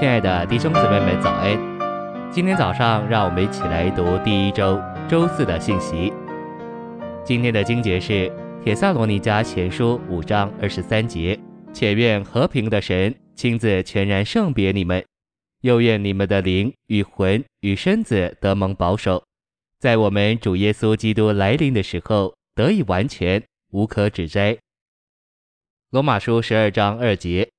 [0.00, 2.32] 亲爱的弟兄姊妹们，早安！
[2.32, 6.10] 今天早上，让我们一起来读第一周周四的信息。
[7.22, 8.12] 今天的经节是
[8.64, 11.38] 《帖撒罗尼迦前书》五章二十三节
[11.74, 15.04] ：“且愿和平的神亲自全然圣别你们，
[15.60, 19.22] 又愿你们的灵与魂与身子得蒙保守，
[19.80, 23.42] 在我们主耶稣基督来临的时候得以完全，
[23.72, 24.56] 无可指摘。”
[25.92, 27.50] 罗马书十二章二节：“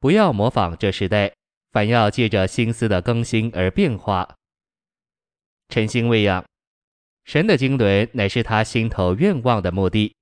[0.00, 1.30] 不要模仿这世代。”
[1.72, 4.36] 反要借着心思的更新而变化。
[5.68, 6.44] 晨星喂养，
[7.24, 10.14] 神的经纶乃是他心头愿望的目的。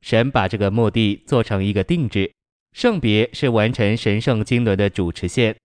[0.00, 2.32] 神把这个目的做成一个定制，
[2.72, 5.56] 圣别是完成神圣经纶的主持线。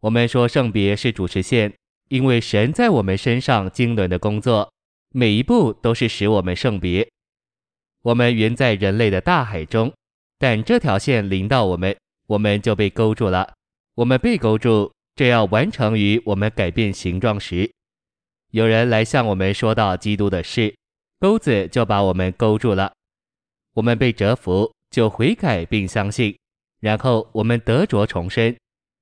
[0.00, 1.74] 我们说圣别是主持线，
[2.08, 4.72] 因为神在我们身上经纶的工作，
[5.10, 7.08] 每一步都是使我们圣别。
[8.02, 9.92] 我们原在人类的大海中，
[10.38, 11.96] 但这条线临到我们，
[12.28, 13.54] 我们就被勾住了。
[13.98, 17.68] 我们被勾住，这要完成于我们改变形状时。
[18.52, 20.72] 有人来向我们说到基督的事，
[21.18, 22.92] 钩子就把我们勾住了。
[23.74, 26.38] 我们被折服，就悔改并相信，
[26.78, 28.56] 然后我们得着重生，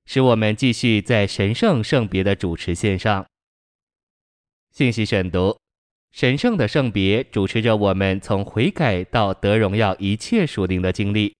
[0.07, 3.23] 使我们继续在神圣圣别的主持线上。
[4.71, 5.55] 信息选读：
[6.11, 11.35] 神圣的圣别主持着我们从悔改到得荣耀一切属灵的经历，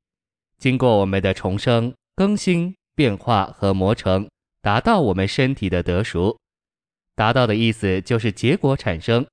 [0.60, 2.76] 经过我们的重生更新。
[2.98, 4.28] 变化和磨成，
[4.60, 6.36] 达到我们身体的得熟。
[7.14, 9.24] 达到的意思就是结果产生。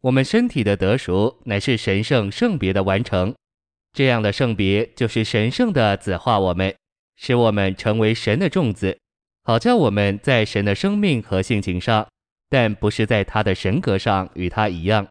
[0.00, 3.34] 我们身体的得熟乃是神圣圣别的完成。
[3.92, 6.74] 这样的圣别就是神圣的子化我们，
[7.16, 8.98] 使我们成为神的众子，
[9.42, 12.08] 好叫我们在神的生命和性情上，
[12.48, 15.06] 但不是在他的神格上与他一样，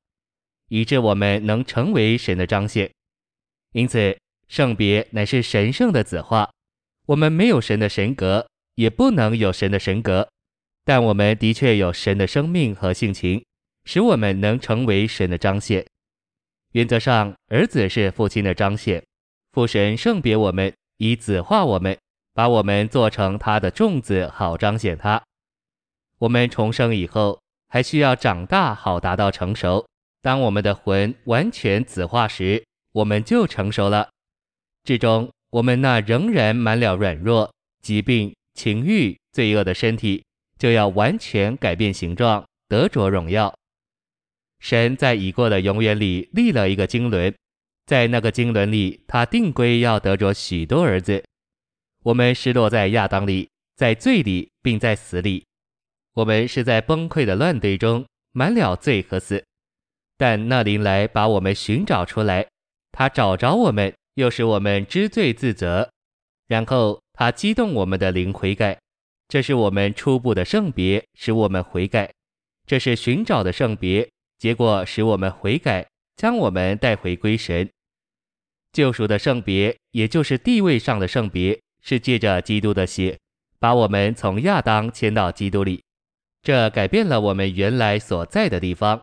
[0.70, 2.92] 以致我们能成为神的彰显。
[3.74, 6.50] 因此，圣别乃是神圣的子化。
[7.08, 10.30] 我们没有神的神格，也不能有神的神格，
[10.86, 13.44] 但我们的确有神的生命和性情，
[13.84, 15.86] 使我们能成为神的彰显。
[16.72, 19.04] 原则上，儿子是父亲的彰显，
[19.52, 21.98] 父神圣别我们，以子化我们，
[22.34, 25.22] 把我们做成他的众子，好彰显他。
[26.20, 29.86] 我们重生以后，还需要长大，好达到成熟。
[30.22, 32.64] 当我们的魂完全子化时，
[32.94, 34.10] 我们就成熟了。
[34.86, 35.30] 至终。
[35.54, 37.54] 我们那仍然满了软弱、
[37.84, 40.26] 疾病、情欲、罪恶的身体，
[40.58, 43.54] 就要完全改变形状，得着荣耀。
[44.60, 47.36] 神在已过的永远里立了一个经纶，
[47.86, 51.24] 在那个经纶里，他定规要得着许多儿子。
[52.02, 55.46] 我们失落在亚当里，在罪里，并在死里。
[56.16, 59.46] 我们是在崩溃的乱堆中，满了罪和死。
[60.18, 62.48] 但那灵来把我们寻找出来，
[62.92, 63.94] 他找着我们。
[64.16, 65.90] 又使我们知罪自责，
[66.48, 68.80] 然后他激动我们的灵悔改，
[69.28, 72.10] 这是我们初步的圣别，使我们悔改；
[72.66, 74.08] 这是寻找的圣别，
[74.38, 77.70] 结果使我们悔改，将我们带回归神。
[78.72, 83.18] 救赎的圣别，也就是地位上的圣别，是借着基督的血，
[83.60, 85.84] 把我们从亚当迁到基督里，
[86.42, 89.02] 这改变了我们原来所在的地方。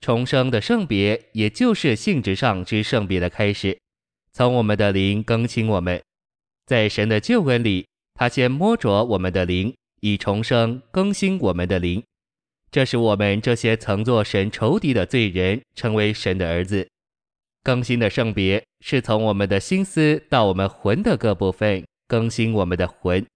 [0.00, 3.78] 重生的圣别，也就是性质上之圣别的开始。
[4.32, 6.00] 从我们的灵更新我们，
[6.66, 12.02] 在神的救恩里，他先摸着我们的灵，以重生更新我们的灵。
[12.70, 16.88] 这是我们这些曾做神仇敌的罪人，成为神的儿子。
[17.64, 23.26] 更新的圣别是从我们的心思到我们魂的各部分更新我们的魂，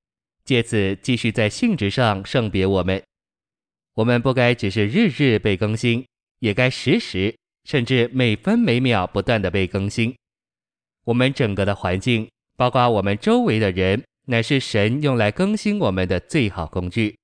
[0.44, 3.02] 借此继续在性质上圣别我们。
[3.94, 6.06] 我们不该只是日日被更新，
[6.38, 10.14] 也该时时甚至每分每秒不断地被更新。
[11.04, 17.16] 我们整个的环境，包括我们周围的人，乃是神用来更新我们的最好工具。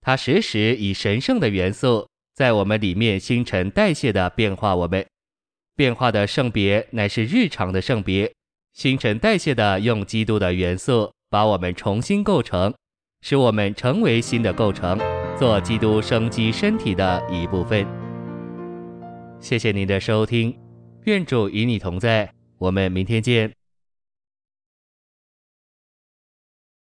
[0.00, 5.06] 他时时以神圣的元素在我们里面新陈代谢地变化我们。
[5.74, 8.30] 变化的圣别乃是日常的圣别，
[8.74, 12.74] 新陈代谢地用基督的元素把我们重新构成，
[13.22, 14.98] 使我们成为新的构成，
[15.38, 17.86] 做基督生机身体的一部分。
[19.40, 20.54] 谢谢您的收听，
[21.04, 22.33] 愿主与你同在。
[22.58, 23.63] 我们明天见。